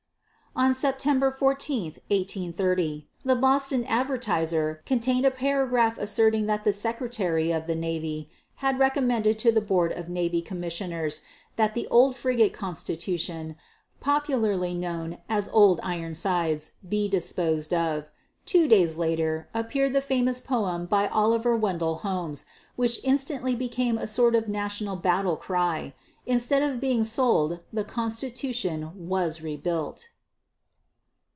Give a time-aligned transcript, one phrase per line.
[0.53, 7.67] On September 14, 1830, the Boston Advertiser contained a paragraph asserting that the Secretary of
[7.67, 11.21] the Navy had recommended to the Board of Navy Commissioners
[11.55, 13.55] that the old frigate Constitution,
[14.01, 18.09] popularly known as "Old Ironsides," be disposed of.
[18.45, 22.45] Two days later appeared the famous poem by Oliver Wendell Holmes,
[22.75, 25.93] which instantly became a sort of national battle cry.
[26.25, 30.09] Instead of being sold, the Constitution was rebuilt.